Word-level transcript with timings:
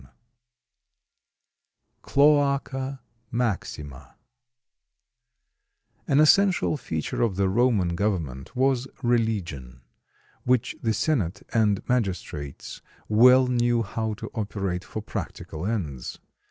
[Illustration: 1.93 1.99
CLOACA 2.01 2.99
MAXIMA] 3.31 4.15
An 6.07 6.19
essential 6.19 6.75
feature 6.75 7.21
of 7.21 7.35
the 7.35 7.47
Roman 7.47 7.89
government 7.93 8.55
was 8.55 8.87
religion, 9.03 9.81
which 10.43 10.75
the 10.81 10.95
senate 10.95 11.43
and 11.53 11.87
magistrates 11.87 12.81
well 13.07 13.45
knew 13.45 13.83
how 13.83 14.15
to 14.15 14.31
operate 14.33 14.83
for 14.83 15.03
practical 15.03 15.67
ends. 15.67 16.17